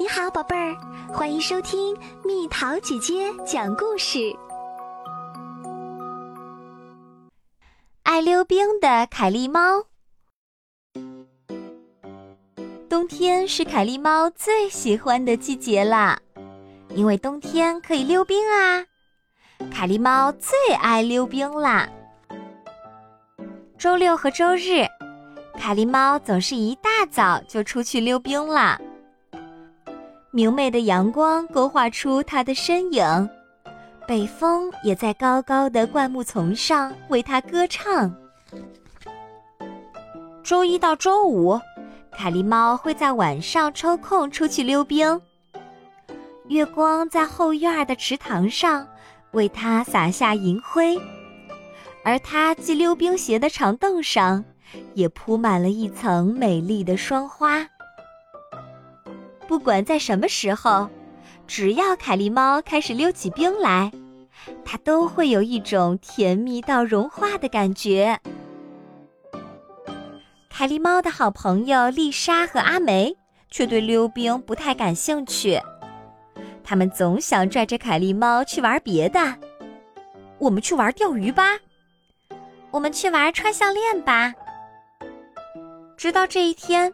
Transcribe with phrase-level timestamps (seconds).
[0.00, 0.76] 你好，宝贝儿，
[1.12, 4.32] 欢迎收听蜜桃姐姐讲故事。
[8.04, 9.82] 爱溜冰的凯莉猫，
[12.88, 16.16] 冬天是凯莉猫最喜欢的季节啦，
[16.90, 18.86] 因为冬天可以溜冰啊。
[19.68, 21.88] 凯莉猫最爱溜冰啦。
[23.76, 24.86] 周六和周日，
[25.58, 28.80] 凯莉猫总是一大早就出去溜冰啦。
[30.38, 33.28] 明媚的阳光勾画出它的身影，
[34.06, 38.14] 北风也在高高的灌木丛上为它歌唱。
[40.44, 41.60] 周一到周五，
[42.12, 45.20] 凯莉猫会在晚上抽空出去溜冰。
[46.46, 48.86] 月光在后院的池塘上
[49.32, 50.96] 为它洒下银灰，
[52.04, 54.44] 而它系溜冰鞋的长凳上
[54.94, 57.66] 也铺满了一层美丽的霜花。
[59.48, 60.88] 不管在什么时候，
[61.46, 63.90] 只要凯莉猫开始溜起冰来，
[64.62, 68.20] 它都会有一种甜蜜到融化的感觉。
[70.50, 73.16] 凯莉猫的好朋友丽莎和阿梅
[73.50, 75.58] 却对溜冰不太感兴趣，
[76.62, 79.18] 他们总想拽着凯莉猫去玩别的。
[80.38, 81.58] 我们去玩钓鱼吧，
[82.70, 84.34] 我们去玩穿项链吧。
[85.96, 86.92] 直到这一天。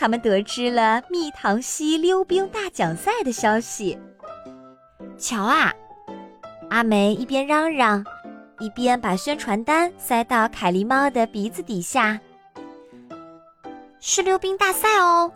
[0.00, 3.98] 他们得知了蜜糖溪溜冰大奖赛的消息。
[5.18, 5.74] 瞧啊，
[6.70, 8.02] 阿梅一边嚷嚷，
[8.60, 12.18] 一边把宣传单塞到凯莉猫的鼻子底下。
[14.00, 15.30] 是溜冰大赛哦！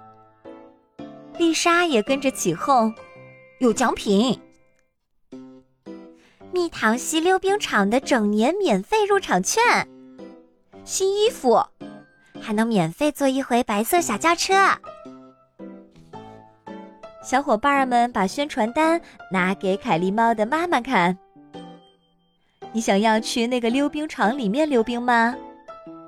[1.36, 2.90] 丽莎也跟着起哄，
[3.58, 4.40] 有奖品：
[6.52, 9.62] 蜜糖溪溜冰场的整年免费入场券，
[10.86, 11.62] 新衣服。
[12.44, 14.54] 还能免费坐一回白色小轿车。
[17.22, 19.00] 小伙伴们把宣传单
[19.30, 21.16] 拿给凯莉猫的妈妈看。
[22.70, 25.34] 你想要去那个溜冰场里面溜冰吗？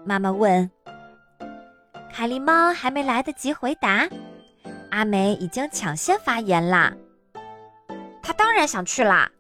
[0.05, 0.71] 妈妈问。
[2.13, 4.07] 凯莉猫还没来得及回答，
[4.91, 6.93] 阿梅已经抢先发言啦。
[8.23, 9.31] 她当然想去啦。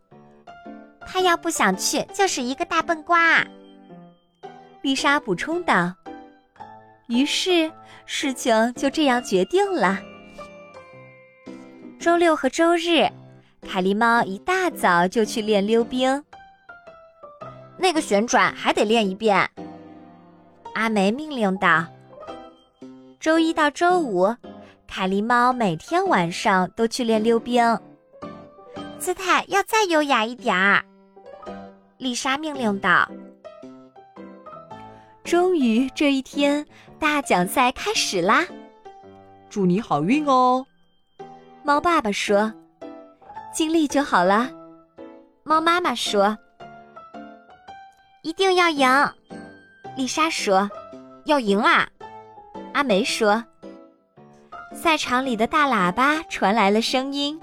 [1.07, 3.45] 她要不想去，就是一个大笨瓜。
[4.81, 5.93] 丽莎补充道。
[7.09, 7.71] 于是，
[8.05, 9.99] 事情就这样决定了。
[11.99, 13.09] 周六和周日，
[13.62, 16.22] 凯莉猫一大早就去练溜冰。
[17.78, 19.49] 那个旋转还得练一遍，
[20.75, 21.87] 阿梅命令道。
[23.21, 24.34] 周一到周五，
[24.87, 27.78] 凯莉猫每天晚上都去练溜冰，
[28.99, 30.84] 姿态要再优雅一点儿，
[31.99, 33.09] 丽莎命令道。
[35.25, 36.65] 终于，这一天，
[36.99, 38.45] 大奖赛开始啦！
[39.51, 40.67] 祝你好运哦！
[41.62, 42.53] 猫爸爸说
[43.53, 44.51] ：“尽力就好了。”
[45.45, 46.37] 猫妈妈说
[48.23, 48.89] ：“一定要赢。”
[49.97, 50.71] 丽莎说
[51.27, 51.89] ：“要赢啊！”
[52.73, 53.45] 阿梅说
[54.75, 57.39] ：“赛场里的大喇叭传来了声音，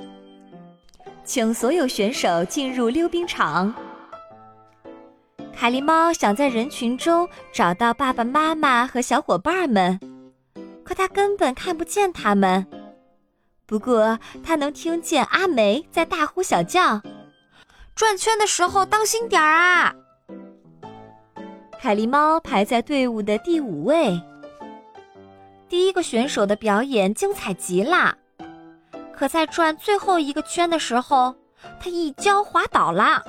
[1.24, 3.74] 请所有选手进入溜冰场。”
[5.64, 9.98] 凯莉猫想在人群中找到爸爸妈妈和小伙伴们，
[10.84, 12.68] 可它根本看不见他们。
[13.66, 17.02] 不过，它能听见阿梅在大呼小叫
[17.96, 19.96] ：“转圈的时候当心点儿啊！”
[21.80, 24.22] 凯莉猫排在队伍的第五位。
[25.70, 28.18] 第一个选手的表演精彩极了，
[29.16, 31.34] 可在转最后一个圈的时候，
[31.80, 33.24] 他一跤滑倒了。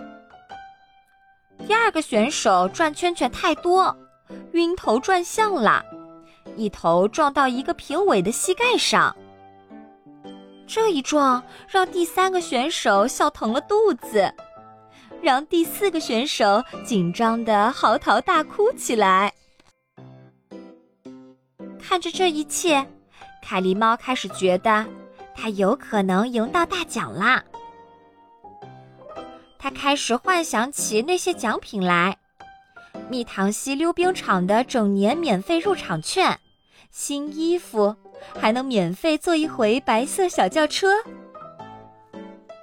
[1.67, 3.95] 第二个选手转圈圈太多，
[4.53, 5.83] 晕头转向了，
[6.57, 9.15] 一头撞到一个评委的膝盖上。
[10.67, 14.33] 这一撞让第三个选手笑疼了肚子，
[15.23, 19.33] 让第四个选手紧张的嚎啕大哭起来。
[21.79, 22.87] 看着这一切，
[23.43, 24.87] 凯莉猫开始觉得，
[25.35, 27.43] 它有可能赢到大奖啦。
[29.65, 32.19] 他开始幻想起那些奖品来：
[33.09, 36.39] 蜜糖溪溜冰场的整年免费入场券、
[36.91, 37.97] 新衣服，
[38.39, 40.93] 还能免费坐一回白色小轿车。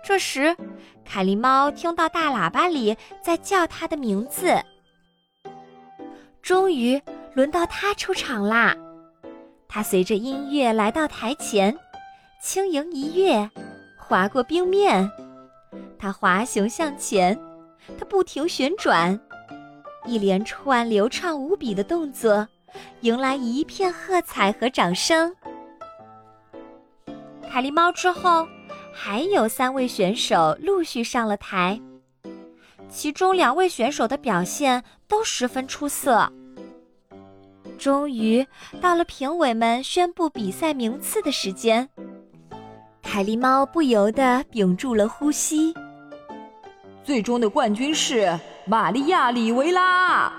[0.05, 0.55] 这时，
[1.03, 4.61] 凯莉猫听到大喇叭里在叫它的名字。
[6.43, 7.01] 终于
[7.33, 8.77] 轮到它出场啦！
[9.67, 11.75] 它随着音乐来到台前，
[12.39, 13.49] 轻盈一跃，
[13.97, 15.11] 划过冰面。
[15.97, 17.39] 它滑行向前，
[17.97, 19.19] 它不停旋转，
[20.05, 22.47] 一连串流畅无比的动作，
[23.01, 25.33] 迎来一片喝彩和掌声。
[27.49, 28.47] 凯莉猫之后，
[28.93, 31.79] 还有三位选手陆续上了台，
[32.89, 36.31] 其中两位选手的表现都十分出色。
[37.77, 38.45] 终于
[38.79, 41.89] 到了评委们宣布比赛名次的时间，
[43.11, 45.73] 凯莉猫不由得屏住了呼吸。
[47.03, 50.31] 最终的冠军是玛利亚·里维拉。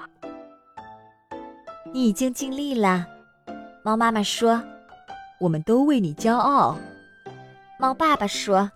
[1.92, 3.06] 你已经尽力了，
[3.84, 4.58] 猫妈妈说。
[5.38, 6.78] 我们都为你骄傲，
[7.78, 8.70] 猫爸爸说。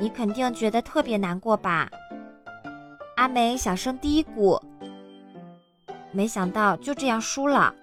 [0.00, 1.90] 你肯定觉得特别难过吧？
[3.16, 4.62] 阿梅小声嘀咕。
[6.12, 7.74] 没想到就这样输了。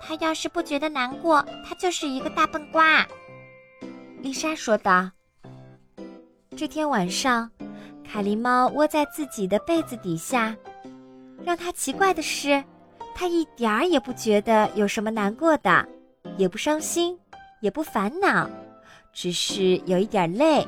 [0.00, 3.06] 他要是不觉得难过，他就是一个大笨瓜。
[4.22, 5.10] 丽莎说道。
[6.54, 7.50] 这天晚上，
[8.06, 10.54] 凯莉猫窝在自己的被子底下。
[11.42, 12.62] 让它奇怪的是，
[13.14, 15.88] 它一点儿也不觉得有什么难过的。
[16.36, 17.18] 也不伤心，
[17.60, 18.48] 也不烦恼，
[19.10, 20.66] 只是有一点累。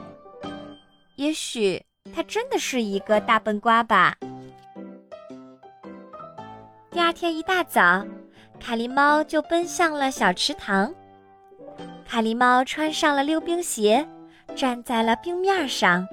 [1.17, 1.83] 也许
[2.15, 4.17] 他真的是一个大笨瓜吧。
[6.91, 8.05] 第二天一大早，
[8.59, 10.93] 凯莉猫就奔向了小池塘。
[12.13, 14.07] 凯莉猫穿上了溜冰鞋，
[14.55, 16.07] 站在了冰面上。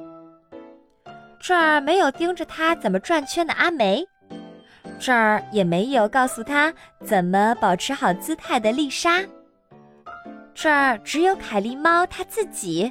[1.42, 4.08] 这儿没有盯着它怎么转圈的阿梅，
[4.98, 6.74] 这儿也没有告诉他
[7.04, 9.22] 怎么保持好姿态的丽莎。
[10.56, 12.90] 这儿只有凯莉猫它自己，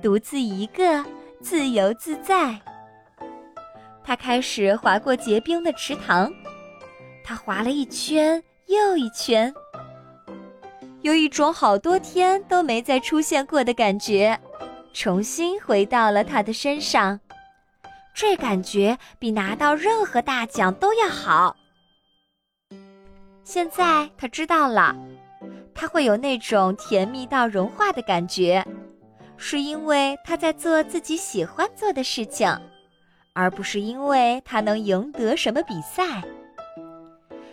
[0.00, 1.04] 独自一个，
[1.40, 2.56] 自由自在。
[4.04, 6.32] 它开始滑过结冰的池塘，
[7.24, 9.52] 它滑了一圈又一圈，
[11.06, 14.36] 有一种好多天都没再出现过的感觉，
[14.92, 17.20] 重新回到了他的身上。
[18.12, 21.56] 这感觉比拿到任何大奖都要好。
[23.44, 24.96] 现在他知道了。
[25.72, 28.66] 他会有那种甜蜜到融化的感觉，
[29.36, 32.50] 是因为他在做自己喜欢做的事情，
[33.32, 36.24] 而不是因为他能赢得什么比赛。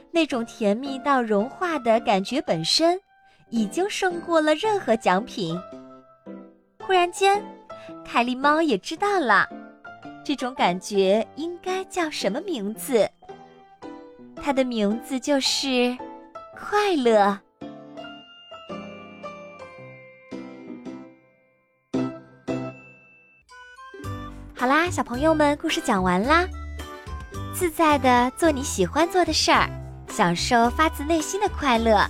[0.10, 3.00] 那种甜蜜到融化的感觉本身，
[3.54, 5.56] 已经胜过了任何奖品。
[6.80, 7.40] 忽然间，
[8.04, 9.48] 凯莉猫也知道了，
[10.26, 13.08] 这种感觉应该叫什么名字？
[14.42, 15.96] 它的名字就是
[16.58, 17.40] 快乐。
[24.56, 26.48] 好啦，小朋友们，故事讲完啦。
[27.54, 29.70] 自在的做你喜欢做的事儿，
[30.10, 32.04] 享受发自内心的快乐，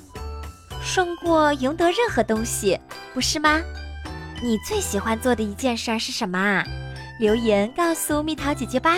[0.83, 2.80] 胜过赢得任何东西，
[3.13, 3.62] 不是吗？
[4.44, 6.63] 你最喜欢做的一件事儿是什么啊？
[7.19, 8.97] 留言告诉蜜桃姐姐吧。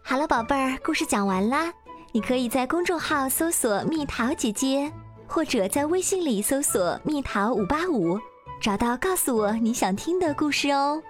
[0.00, 1.72] 好了，宝贝儿，故事讲完啦。
[2.12, 4.90] 你可以在公众号搜索“蜜桃姐姐”，
[5.26, 8.18] 或者在微信里搜索“蜜桃五八五”。
[8.62, 11.02] 找到，告诉我你想听的故事哦。